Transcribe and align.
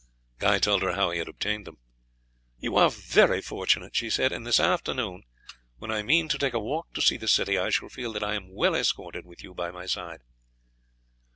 Guy 0.39 0.57
told 0.57 0.81
her 0.81 0.93
how 0.93 1.11
he 1.11 1.19
had 1.19 1.27
obtained 1.27 1.67
them. 1.67 1.77
"You 2.57 2.75
are 2.75 2.89
very 2.89 3.39
fortunate," 3.39 3.95
she 3.95 4.09
said, 4.09 4.31
"and 4.31 4.47
this 4.47 4.59
afternoon, 4.59 5.25
when 5.77 5.91
I 5.91 6.01
mean 6.01 6.27
to 6.29 6.39
take 6.39 6.55
a 6.55 6.59
walk 6.59 6.91
to 6.95 7.03
see 7.03 7.17
the 7.17 7.27
city, 7.27 7.59
I 7.59 7.69
shall 7.69 7.87
feel 7.87 8.11
that 8.13 8.23
I 8.23 8.33
am 8.33 8.51
well 8.51 8.73
escorted 8.73 9.27
with 9.27 9.43
you 9.43 9.53
by 9.53 9.69
my 9.69 9.85
side." 9.85 10.21